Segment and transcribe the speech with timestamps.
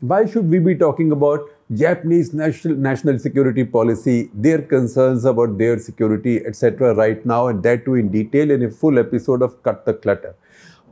[0.00, 1.40] why should we be talking about
[1.74, 6.94] Japanese national national security policy, their concerns about their security, etc.
[6.94, 10.34] right now, and that too in detail in a full episode of Cut the Clutter.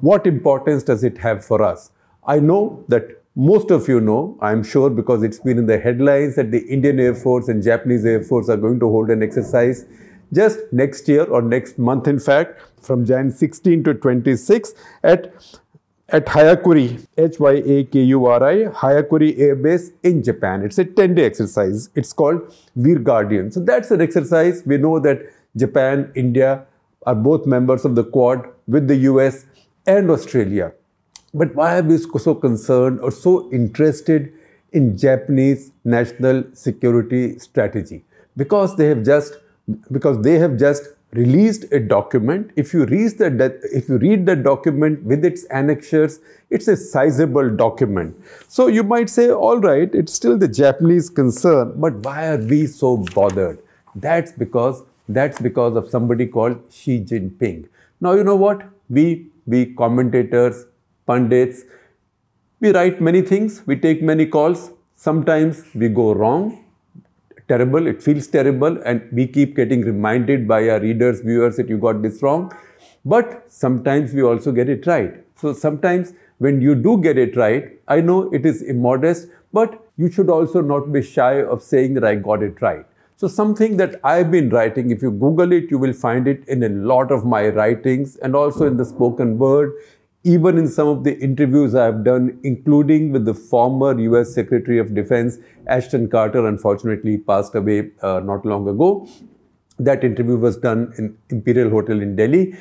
[0.01, 1.90] What importance does it have for us?
[2.26, 6.37] I know that most of you know, I'm sure because it's been in the headlines
[6.37, 9.87] that the Indian Air Force and Japanese Air Force are going to hold an exercise
[10.33, 15.33] just next year or next month, in fact, from Jan 16 to 26 at
[16.11, 20.62] at Hyakuri, H-Y-A-K-U-R-I, Hyakuri Air Base in Japan.
[20.62, 21.91] It's a 10-day exercise.
[21.95, 23.51] It's called Veer Guardian.
[23.52, 24.62] So that's an exercise.
[24.65, 25.20] We know that
[25.56, 26.65] Japan, India
[27.06, 29.45] are both members of the Quad with the US
[29.87, 30.73] and Australia.
[31.34, 34.32] But why are we so concerned or so interested
[34.73, 38.04] in Japanese national security strategy?
[38.37, 39.37] Because they have just
[39.90, 42.50] because they have just released a document.
[42.56, 47.54] If you read that, if you read the document with its annexures, it's a sizable
[47.56, 48.16] document.
[48.48, 52.66] So you might say, all right, it's still the Japanese concern, but why are we
[52.66, 53.59] so bothered?
[53.95, 57.66] That's because that's because of somebody called Xi Jinping.
[58.00, 58.62] Now you know what?
[58.90, 60.66] We we commentators,
[61.06, 61.62] pundits,
[62.60, 64.70] we write many things, we take many calls.
[64.97, 66.65] Sometimes we go wrong,
[67.49, 71.79] terrible, it feels terrible, and we keep getting reminded by our readers, viewers that you
[71.79, 72.53] got this wrong.
[73.05, 75.15] But sometimes we also get it right.
[75.37, 80.11] So sometimes when you do get it right, I know it is immodest, but you
[80.11, 82.85] should also not be shy of saying that I got it right.
[83.17, 86.62] So something that I've been writing, if you Google it, you will find it in
[86.62, 89.73] a lot of my writings and also in the spoken word
[90.29, 94.95] even in some of the interviews I've done, including with the former US Secretary of
[94.95, 99.09] Defense, Ashton Carter, unfortunately passed away uh, not long ago.
[99.79, 102.55] That interview was done in Imperial Hotel in Delhi.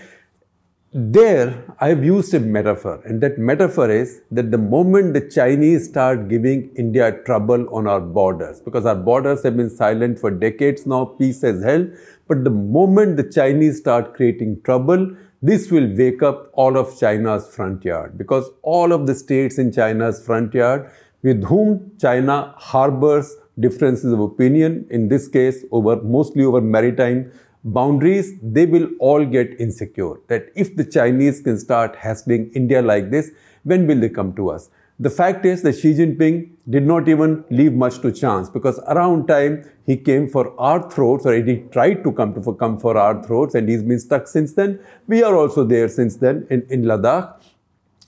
[0.93, 6.29] There, I've used a metaphor, and that metaphor is that the moment the Chinese start
[6.29, 11.03] giving India trouble on our borders, because our borders have been silent for decades now,
[11.03, 11.89] peace has held,
[12.29, 17.47] but the moment the Chinese start creating trouble, this will wake up all of China's
[17.55, 20.89] front yard because all of the states in China's front yard
[21.23, 27.31] with whom China harbors differences of opinion, in this case over mostly over maritime
[27.63, 30.15] boundaries, they will all get insecure.
[30.27, 33.31] That if the Chinese can start hassling India like this,
[33.63, 34.69] when will they come to us?
[34.99, 39.27] The fact is that Xi Jinping did not even leave much to chance because around
[39.27, 42.97] time he came for our throats or he tried to come to for, come for
[42.97, 44.79] our throats and he's been stuck since then.
[45.07, 47.41] We are also there since then in, in Ladakh.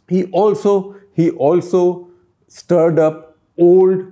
[0.08, 2.10] He also he also
[2.48, 4.06] stirred up old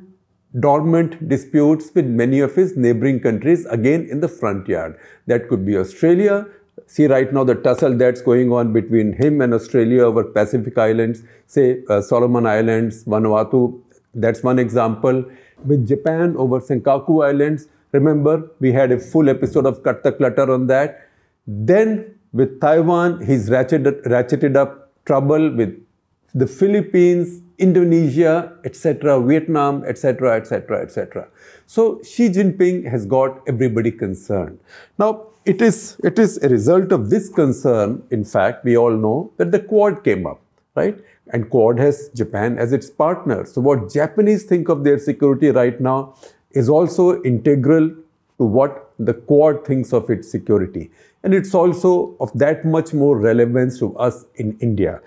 [0.59, 4.99] dormant disputes with many of his neighboring countries again in the front yard.
[5.25, 6.45] That could be Australia,
[6.85, 11.23] see right now the tussle that's going on between him and Australia over Pacific Islands,
[11.45, 13.81] say uh, Solomon Islands, Vanuatu,
[14.13, 15.25] that's one example.
[15.65, 20.51] With Japan over Senkaku Islands, remember we had a full episode of Cut the Clutter
[20.51, 21.07] on that.
[21.47, 25.86] Then with Taiwan, he's ratcheted, ratcheted up trouble with
[26.33, 31.27] the Philippines, Indonesia, etc., Vietnam, etc., etc., etc.
[31.65, 34.59] So Xi Jinping has got everybody concerned.
[34.99, 39.31] Now, it is, it is a result of this concern, in fact, we all know
[39.37, 40.41] that the Quad came up,
[40.75, 40.97] right?
[41.33, 43.45] And Quad has Japan as its partner.
[43.45, 46.15] So, what Japanese think of their security right now
[46.51, 47.89] is also integral
[48.37, 50.91] to what the Quad thinks of its security.
[51.23, 55.01] And it's also of that much more relevance to us in India.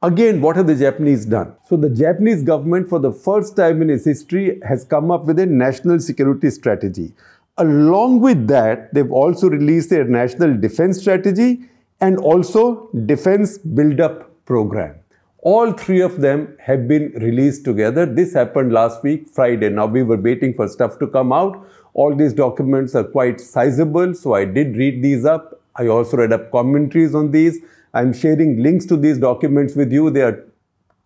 [0.00, 1.56] Again, what have the Japanese done?
[1.68, 5.40] So, the Japanese government, for the first time in its history, has come up with
[5.40, 7.14] a national security strategy.
[7.56, 11.62] Along with that, they've also released their national defense strategy
[12.00, 14.94] and also defense build-up program.
[15.38, 18.06] All three of them have been released together.
[18.06, 19.68] This happened last week, Friday.
[19.68, 21.66] Now we were waiting for stuff to come out.
[21.94, 25.60] All these documents are quite sizable, so I did read these up.
[25.74, 27.58] I also read up commentaries on these.
[27.94, 30.10] I'm sharing links to these documents with you.
[30.10, 30.44] They are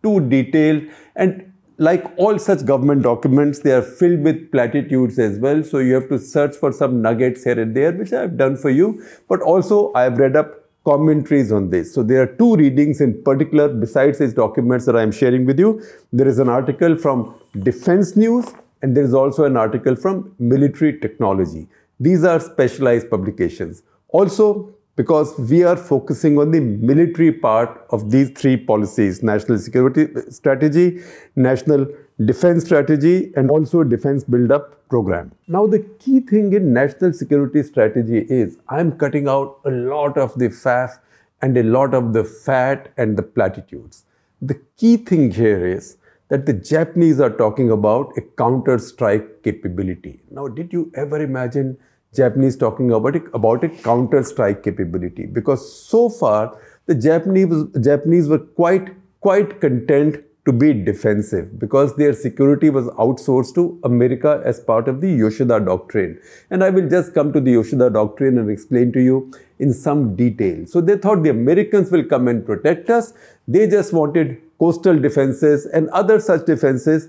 [0.02, 0.84] too detailed
[1.16, 5.62] and like all such government documents, they are filled with platitudes as well.
[5.64, 8.70] So you have to search for some nuggets here and there, which I've done for
[8.70, 9.04] you.
[9.28, 11.92] But also, I've read up commentaries on this.
[11.94, 15.82] So there are two readings in particular besides these documents that I'm sharing with you.
[16.12, 18.46] There is an article from Defense News
[18.82, 21.68] and there is also an article from Military Technology.
[22.00, 23.82] These are specialized publications.
[24.08, 30.08] Also, because we are focusing on the military part of these three policies national security
[30.30, 31.00] strategy,
[31.36, 31.86] national
[32.24, 35.32] defense strategy, and also defense build up program.
[35.48, 40.38] Now, the key thing in national security strategy is I'm cutting out a lot of
[40.38, 40.98] the faff
[41.40, 44.04] and a lot of the fat and the platitudes.
[44.42, 45.96] The key thing here is
[46.28, 50.20] that the Japanese are talking about a counter strike capability.
[50.30, 51.78] Now, did you ever imagine
[52.14, 55.26] Japanese talking about it, about a counter strike capability?
[55.26, 62.12] Because so far, the Japanese, Japanese were quite, quite content to be defensive because their
[62.12, 66.20] security was outsourced to America as part of the Yoshida Doctrine.
[66.50, 70.16] And I will just come to the Yoshida Doctrine and explain to you in some
[70.16, 70.66] detail.
[70.66, 73.12] So they thought the Americans will come and protect us.
[73.46, 77.08] They just wanted coastal defenses and other such defenses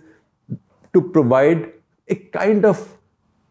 [0.94, 1.71] to provide
[2.07, 2.97] a kind of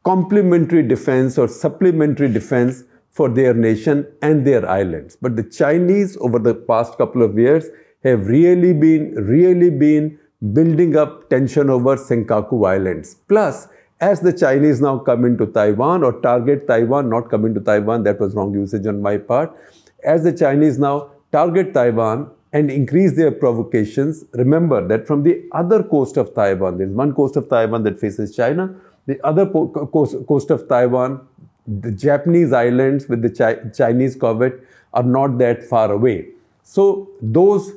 [0.04, 5.16] complementary defense or supplementary defense for their nation and their islands.
[5.20, 7.66] But the Chinese, over the past couple of years,
[8.02, 10.18] have really been, really been
[10.52, 13.16] building up tension over Senkaku Islands.
[13.28, 13.68] Plus,
[14.00, 18.18] as the Chinese now come into Taiwan or target Taiwan, not come into Taiwan, that
[18.18, 19.54] was wrong usage on my part.
[20.02, 25.84] As the Chinese now target Taiwan and increase their provocations, remember that from the other
[25.84, 28.74] coast of Taiwan, there's one coast of Taiwan that faces China,
[29.06, 31.26] the other coast, coast of Taiwan,
[31.66, 34.54] the Japanese islands with the Chi- Chinese corvette
[34.94, 36.28] are not that far away.
[36.62, 37.72] So those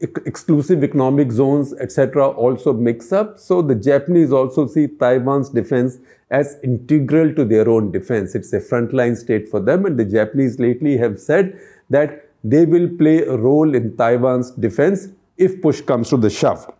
[0.00, 3.38] exclusive economic zones, etc., also mix up.
[3.38, 5.98] So the Japanese also see Taiwan's defense
[6.30, 8.34] as integral to their own defense.
[8.34, 11.58] It's a frontline state for them, and the Japanese lately have said
[11.90, 16.72] that they will play a role in Taiwan's defense if push comes to the shove.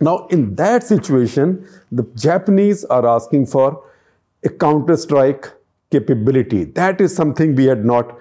[0.00, 3.84] Now, in that situation, the Japanese are asking for
[4.42, 5.52] a counter strike
[5.90, 6.64] capability.
[6.64, 8.18] That is something we had not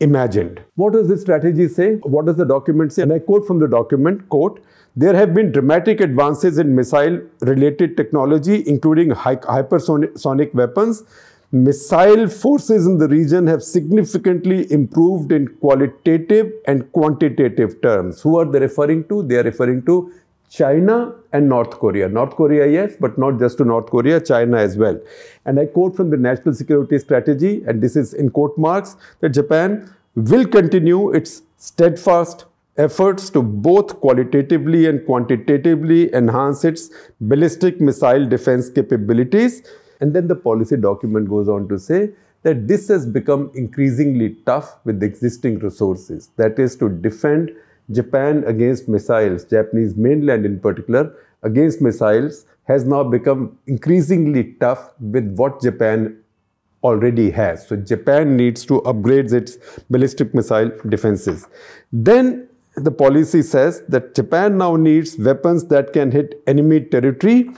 [0.00, 0.60] imagined.
[0.74, 1.94] What does this strategy say?
[2.02, 3.02] What does the document say?
[3.02, 4.62] And I quote from the document, quote,
[4.94, 11.04] there have been dramatic advances in missile related technology, including hypersonic weapons.
[11.50, 18.20] Missile forces in the region have significantly improved in qualitative and quantitative terms.
[18.20, 19.22] Who are they referring to?
[19.22, 20.12] They are referring to
[20.52, 22.08] China and North Korea.
[22.08, 25.00] North Korea, yes, but not just to North Korea, China as well.
[25.46, 29.30] And I quote from the National Security Strategy, and this is in quote marks, that
[29.30, 32.44] Japan will continue its steadfast
[32.76, 36.90] efforts to both qualitatively and quantitatively enhance its
[37.22, 39.62] ballistic missile defense capabilities.
[40.00, 42.10] And then the policy document goes on to say
[42.42, 46.30] that this has become increasingly tough with existing resources.
[46.36, 47.52] That is to defend
[47.90, 55.34] Japan against missiles, Japanese mainland in particular, against missiles has now become increasingly tough with
[55.36, 56.16] what Japan
[56.84, 57.66] already has.
[57.66, 59.58] So Japan needs to upgrade its
[59.90, 61.46] ballistic missile defenses.
[61.92, 67.50] Then the policy says that Japan now needs weapons that can hit enemy territory,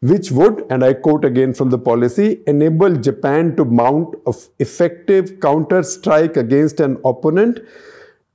[0.00, 5.40] which would, and I quote again from the policy, enable Japan to mount an effective
[5.40, 7.60] counter strike against an opponent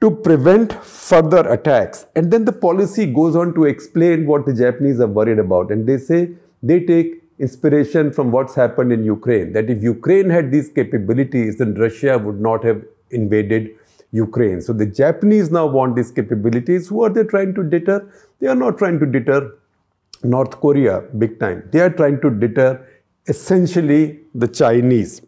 [0.06, 2.06] to prevent further attacks.
[2.16, 5.72] And then the policy goes on to explain what the Japanese are worried about.
[5.72, 6.30] And they say
[6.62, 9.52] they take inspiration from what's happened in Ukraine.
[9.54, 13.72] That if Ukraine had these capabilities, then Russia would not have invaded
[14.12, 14.62] Ukraine.
[14.62, 16.88] So the Japanese now want these capabilities.
[16.88, 18.08] Who are they trying to deter?
[18.40, 19.54] They are not trying to deter
[20.24, 21.68] North Korea big time.
[21.72, 22.70] They are trying to deter
[23.28, 25.22] essentially the Chinese.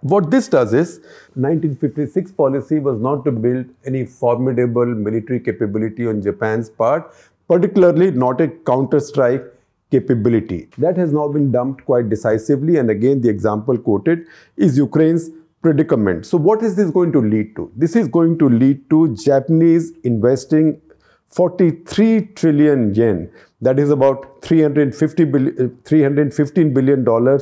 [0.00, 0.98] What this does is,
[1.34, 7.12] 1956 policy was not to build any formidable military capability on Japan's part,
[7.48, 9.42] particularly not a counter-strike
[9.90, 10.68] capability.
[10.78, 15.30] That has now been dumped quite decisively, and again, the example quoted is Ukraine's
[15.62, 16.26] predicament.
[16.26, 17.72] So, what is this going to lead to?
[17.74, 20.80] This is going to lead to Japanese investing
[21.26, 23.30] 43 trillion yen,
[23.60, 27.40] that is about 350 billion, $315 billion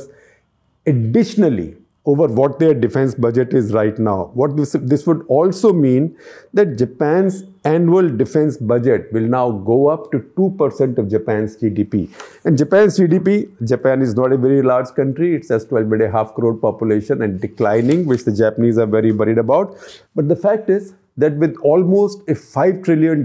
[0.87, 1.75] additionally
[2.07, 4.31] over what their defense budget is right now.
[4.33, 6.15] What this, this would also mean
[6.53, 12.09] that Japan's annual defense budget will now go up to 2% of Japan's GDP.
[12.45, 17.21] And Japan's GDP, Japan is not a very large country, it's just 12.5 crore population
[17.21, 19.77] and declining, which the Japanese are very worried about.
[20.15, 23.19] But the fact is that with almost a $5 trillion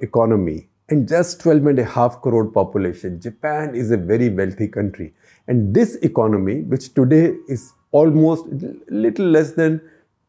[0.00, 5.12] economy and just 12.5 crore population, Japan is a very wealthy country.
[5.48, 8.46] And this economy, which today is almost
[8.88, 9.80] little less than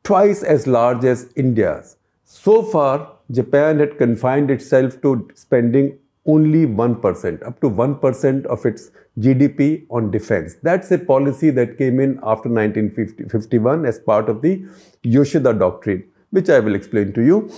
[0.03, 1.97] twice as large as India's.
[2.23, 8.91] So far, Japan had confined itself to spending only 1%, up to 1% of its
[9.19, 10.55] GDP on defense.
[10.61, 14.63] That's a policy that came in after 1951 as part of the
[15.03, 17.51] Yoshida Doctrine, which I will explain to you.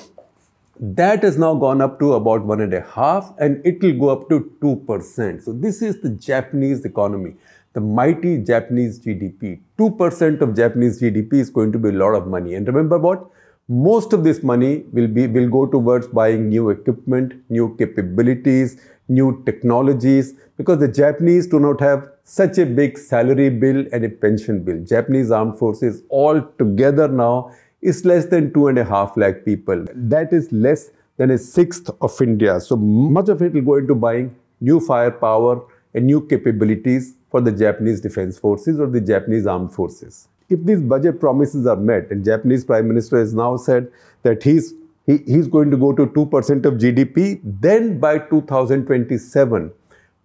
[0.79, 4.09] That has now gone up to about one and a half, and it will go
[4.09, 5.43] up to 2%.
[5.43, 7.35] So, this is the Japanese economy
[7.73, 9.61] the mighty Japanese GDP.
[9.77, 12.55] 2% of Japanese GDP is going to be a lot of money.
[12.55, 13.29] And remember what?
[13.69, 19.41] Most of this money will be will go towards buying new equipment, new capabilities, new
[19.45, 24.63] technologies, because the Japanese do not have such a big salary bill and a pension
[24.63, 24.83] bill.
[24.83, 27.51] Japanese armed forces all together now
[27.81, 29.85] is less than two and a half lakh people.
[29.95, 32.59] That is less than a sixth of India.
[32.59, 35.63] So much of it will go into buying new firepower
[35.93, 40.27] and new capabilities for the Japanese defense forces or the Japanese armed forces.
[40.49, 43.89] If these budget promises are met, and Japanese Prime Minister has now said
[44.23, 44.73] that he's
[45.07, 49.71] he, he's going to go to 2% of GDP, then by 2027,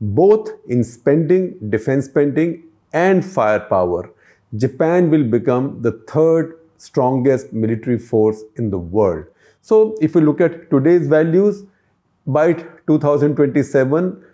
[0.01, 4.11] both in spending, defense spending, and firepower,
[4.57, 9.25] Japan will become the third strongest military force in the world.
[9.63, 11.65] So, if you look at today's values,
[12.27, 12.53] by
[12.87, 14.25] 2027,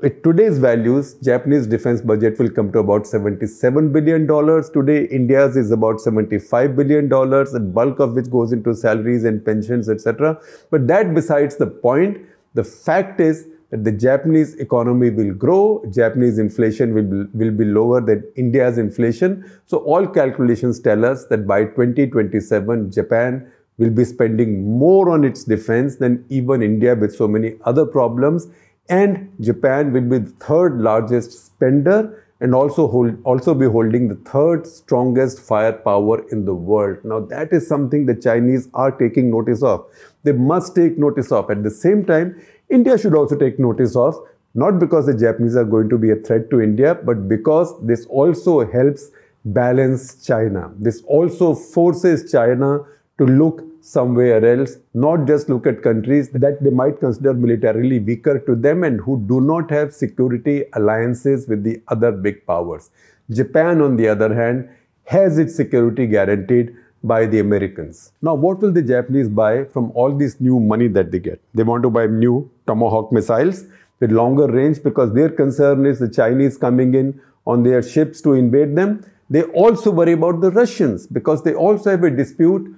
[0.00, 4.28] with today's values, Japanese defense budget will come to about $77 billion.
[4.72, 9.88] Today, India's is about $75 billion, the bulk of which goes into salaries and pensions,
[9.88, 10.40] etc.
[10.70, 12.18] But that besides the point,
[12.54, 17.64] the fact is that the Japanese economy will grow, Japanese inflation will be, will be
[17.64, 19.50] lower than India's inflation.
[19.66, 25.44] So all calculations tell us that by 2027, Japan will be spending more on its
[25.44, 28.48] defense than even India with so many other problems
[28.88, 34.14] and Japan will be the third largest spender and also hold, also be holding the
[34.30, 36.98] third strongest firepower in the world.
[37.04, 39.84] Now that is something the Chinese are taking notice of.
[40.22, 41.50] They must take notice of.
[41.50, 42.40] At the same time,
[42.70, 44.16] India should also take notice of,
[44.54, 48.06] not because the Japanese are going to be a threat to India, but because this
[48.06, 49.10] also helps
[49.44, 50.70] balance China.
[50.78, 52.84] This also forces China
[53.18, 58.38] to look somewhere else, not just look at countries that they might consider militarily weaker
[58.40, 62.90] to them and who do not have security alliances with the other big powers.
[63.30, 64.68] Japan, on the other hand,
[65.04, 68.12] has its security guaranteed by the Americans.
[68.22, 71.40] Now, what will the Japanese buy from all this new money that they get?
[71.54, 73.64] They want to buy new Tomahawk missiles
[74.00, 78.32] with longer range because their concern is the Chinese coming in on their ships to
[78.34, 79.04] invade them.
[79.30, 82.74] They also worry about the Russians because they also have a dispute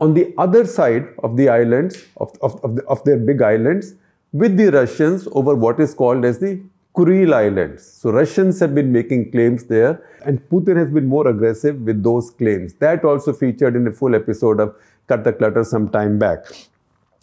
[0.00, 3.94] on the other side of the islands, of, of, of, the, of their big islands,
[4.32, 6.60] with the Russians over what is called as the
[6.94, 7.84] Kuril Islands.
[7.84, 12.30] So Russians have been making claims there and Putin has been more aggressive with those
[12.30, 12.74] claims.
[12.74, 14.74] That also featured in a full episode of
[15.06, 16.44] Cut the Clutter some time back.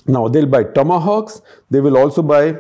[0.07, 2.57] Now they'll buy tomahawks, they will also buy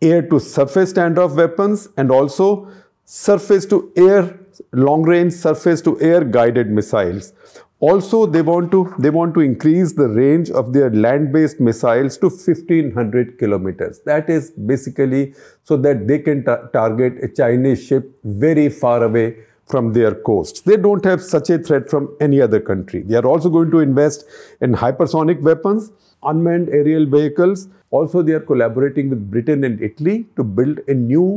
[0.00, 2.68] air to surface standoff weapons and also
[3.04, 4.38] surface to air
[4.72, 7.32] long range surface to air guided missiles
[7.80, 12.28] also, they want to they want to increase the range of their land-based missiles to
[12.28, 14.00] 1500 kilometers.
[14.06, 19.36] That is basically so that they can ta target a Chinese ship very far away
[19.66, 20.60] from their coasts.
[20.60, 23.02] They don't have such a threat from any other country.
[23.02, 24.24] They are also going to invest
[24.60, 25.90] in hypersonic weapons,
[26.22, 27.68] unmanned aerial vehicles.
[27.90, 31.28] Also, they are collaborating with Britain and Italy to build a new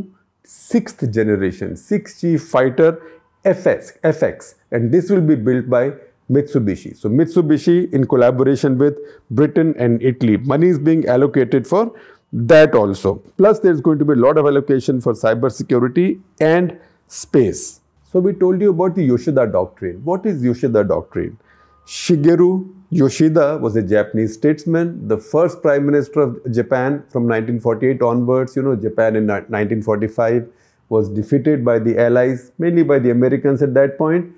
[0.43, 3.01] sixth generation 6G fighter
[3.43, 5.93] FX, FX, and this will be built by
[6.29, 6.95] Mitsubishi.
[6.95, 8.97] So Mitsubishi in collaboration with
[9.31, 10.37] Britain and Italy.
[10.37, 11.93] Money is being allocated for
[12.33, 13.15] that also.
[13.37, 17.79] Plus there's going to be a lot of allocation for cyber security and space.
[18.11, 20.03] So we told you about the Yoshida Doctrine.
[20.03, 21.37] What is Yoshida Doctrine?
[21.85, 28.55] Shigeru Yoshida was a Japanese statesman, the first prime minister of Japan from 1948 onwards.
[28.55, 30.47] You know, Japan in 1945
[30.89, 34.33] was defeated by the Allies, mainly by the Americans at that point.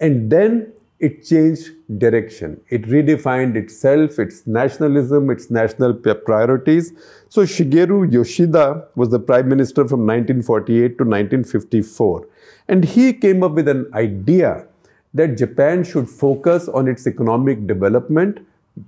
[0.00, 2.60] And then it changed direction.
[2.70, 6.92] It redefined itself, its nationalism, its national priorities.
[7.28, 12.26] So Shigeru Yoshida was the prime minister from 1948 to 1954.
[12.66, 14.66] And he came up with an idea
[15.14, 18.44] that Japan should focus on its economic development,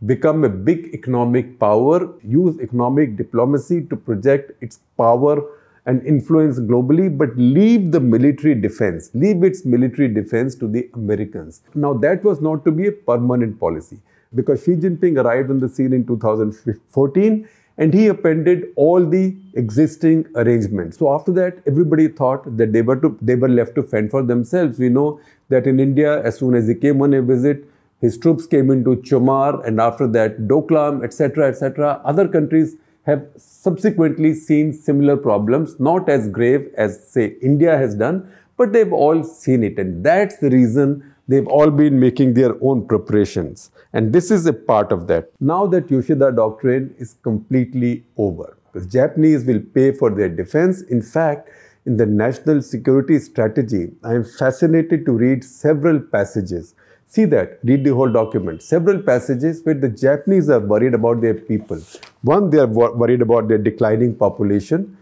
[0.07, 5.43] become a big economic power, use economic diplomacy to project its power
[5.87, 11.63] and influence globally, but leave the military defense, leave its military defense to the Americans.
[11.75, 13.99] Now, that was not to be a permanent policy
[14.35, 20.27] because Xi Jinping arrived on the scene in 2014 and he appended all the existing
[20.37, 20.99] arrangements.
[20.99, 24.23] So after that, everybody thought that they were to, they were left to fend for
[24.23, 24.79] themselves.
[24.79, 27.65] We know that in India, as soon as he came on a visit,
[28.01, 32.01] his troops came into Chumar, and after that, Doklam, etc., etc.
[32.05, 38.31] Other countries have subsequently seen similar problems, not as grave as, say, India has done,
[38.57, 39.79] but they've all seen it.
[39.79, 43.71] And that's the reason they've all been making their own preparations.
[43.93, 45.31] And this is a part of that.
[45.41, 50.83] Now that Yoshida doctrine is completely over, the Japanese will pay for their defense.
[50.83, 51.49] In fact,
[51.87, 56.75] in the national security strategy, I am fascinated to read several passages
[57.13, 58.63] See that, read the whole document.
[58.63, 61.81] Several passages where the Japanese are worried about their people.
[62.23, 64.97] One, they are worried about their declining population.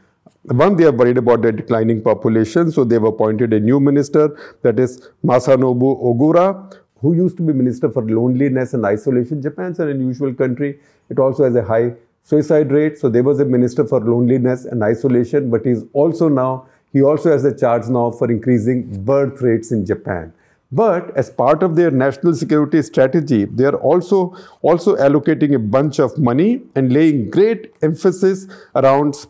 [0.44, 4.78] one, they are worried about their declining population, so they've appointed a new minister, that
[4.78, 9.42] is Masanobu Ogura, who used to be minister for loneliness and isolation.
[9.42, 10.80] Japan's an unusual country.
[11.10, 12.98] It also has a high suicide rate.
[12.98, 17.30] So there was a minister for loneliness and isolation, but he's also now, he also
[17.30, 20.32] has a charge now for increasing birth rates in Japan.
[20.70, 25.98] But as part of their national security strategy, they are also, also allocating a bunch
[25.98, 29.26] of money and laying great emphasis around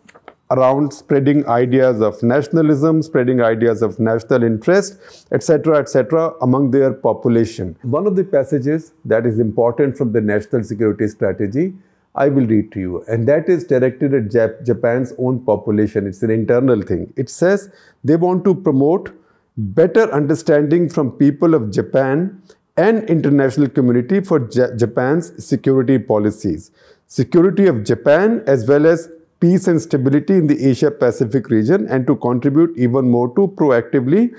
[0.50, 7.76] around spreading ideas of nationalism, spreading ideas of national interest, etc., etc., among their population.
[7.82, 11.74] One of the passages that is important from the national security strategy,
[12.14, 16.06] I will read to you, and that is directed at Jap- Japan's own population.
[16.06, 17.12] It's an internal thing.
[17.16, 17.70] It says
[18.02, 19.12] they want to promote
[19.58, 22.40] better understanding from people of Japan
[22.76, 26.70] and international community for J- Japan's security policies.
[27.08, 29.10] Security of Japan as well as
[29.40, 34.32] peace and stability in the Asia Pacific region and to contribute even more to proactively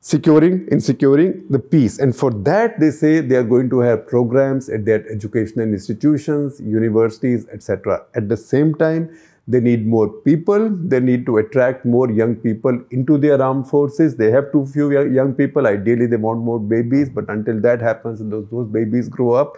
[0.00, 4.04] securing in securing the peace and for that they say they are going to have
[4.04, 9.08] programs at their educational institutions universities etc at the same time
[9.48, 14.16] they need more people they need to attract more young people into their armed forces
[14.16, 18.20] they have too few young people ideally they want more babies but until that happens
[18.20, 19.56] those, those babies grow up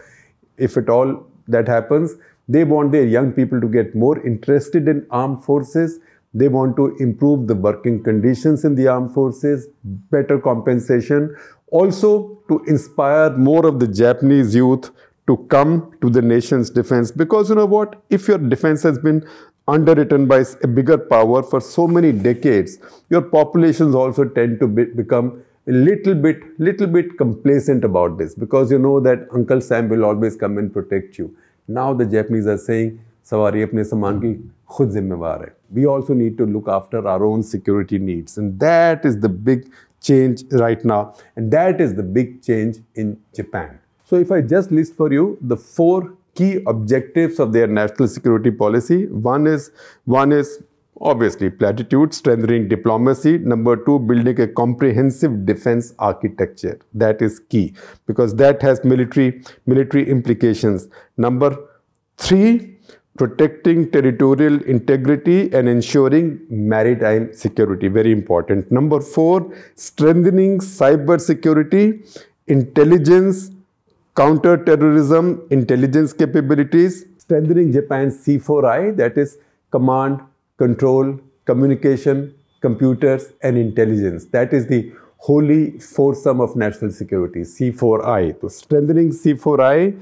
[0.56, 2.16] if at all that happens
[2.48, 5.98] they want their young people to get more interested in armed forces.
[6.34, 11.34] They want to improve the working conditions in the armed forces, better compensation.
[11.68, 14.90] Also, to inspire more of the Japanese youth
[15.26, 17.10] to come to the nation's defense.
[17.10, 18.02] Because you know what?
[18.10, 19.26] If your defense has been
[19.67, 22.79] underwritten by a bigger power for so many decades,
[23.09, 28.33] your populations also tend to be, become a little bit, little bit complacent about this
[28.33, 31.35] because you know that Uncle Sam will always come and protect you.
[31.67, 34.33] Now the Japanese are saying, सवारी अपने सामान की
[34.75, 39.03] खुद जिम्मेवार है we also need to look after our own security needs and that
[39.09, 39.67] is the big
[40.07, 43.77] change right now and that is the big change in Japan
[44.11, 45.97] so if I just list for you the four
[46.34, 49.06] key objectives of their national security policy.
[49.06, 49.70] One is
[50.04, 50.62] one is
[51.00, 53.38] obviously platitude strengthening diplomacy.
[53.38, 56.78] Number 2 building a comprehensive defense architecture.
[56.92, 57.74] That is key
[58.06, 60.88] because that has military military implications.
[61.16, 61.56] Number
[62.18, 62.70] 3
[63.16, 67.86] protecting territorial integrity and ensuring maritime security.
[67.86, 68.70] Very important.
[68.72, 72.02] Number 4 strengthening cyber security
[72.46, 73.50] intelligence
[74.16, 79.38] counter terrorism intelligence capabilities strengthening japan's c4i that is
[79.70, 80.20] command
[80.56, 84.26] control, communication, computers, and intelligence.
[84.26, 88.40] That is the holy foursome of national security, C4I.
[88.40, 89.98] So strengthening C4I,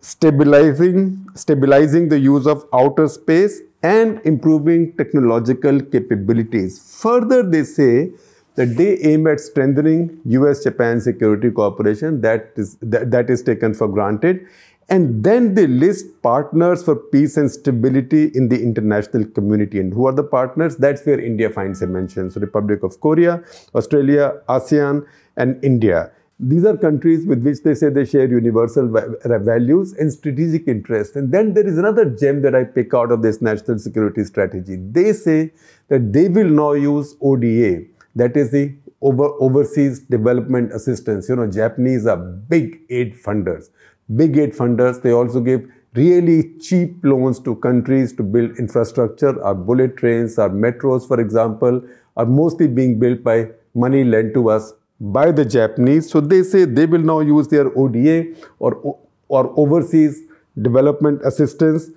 [0.00, 7.00] stabilizing, stabilizing the use of outer space, and improving technological capabilities.
[7.00, 8.10] Further, they say
[8.58, 13.88] that they aim at strengthening US-Japan security cooperation that is, that, that is taken for
[13.88, 14.46] granted
[14.90, 19.80] and then they list partners for peace and stability in the international community.
[19.80, 20.76] And who are the partners?
[20.76, 22.30] That's where India finds a mention.
[22.30, 23.44] So, Republic of Korea,
[23.74, 26.10] Australia, ASEAN, and India.
[26.40, 31.16] These are countries with which they say they share universal values and strategic interests.
[31.16, 34.76] And then there is another gem that I pick out of this national security strategy.
[34.76, 35.52] They say
[35.88, 37.82] that they will now use ODA,
[38.18, 41.28] that is the over, overseas development assistance.
[41.28, 43.70] You know, Japanese are big aid funders
[44.14, 45.02] big aid funders.
[45.02, 49.42] They also give really cheap loans to countries to build infrastructure.
[49.42, 51.82] Our bullet trains, our metros, for example,
[52.16, 56.10] are mostly being built by money lent to us by the Japanese.
[56.10, 60.22] So they say they will now use their ODA or, or overseas
[60.60, 61.90] development assistance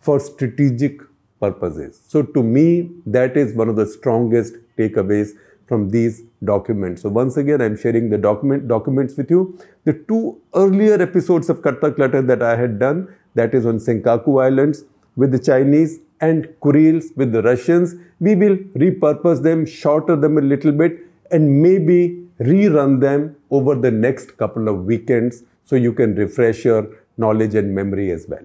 [0.00, 1.00] for strategic
[1.40, 2.00] purposes.
[2.06, 5.30] So to me, that is one of the strongest takeaways
[5.68, 7.02] from these documents.
[7.02, 9.58] So once again, I'm sharing the document documents with you.
[9.84, 14.42] The two earlier episodes of the Clutter that I had done, that is on Senkaku
[14.42, 14.84] Islands
[15.16, 17.94] with the Chinese and Kurils with the Russians.
[18.18, 20.98] We will repurpose them, shorter them a little bit,
[21.30, 26.88] and maybe rerun them over the next couple of weekends so you can refresh your
[27.16, 28.44] knowledge and memory as well.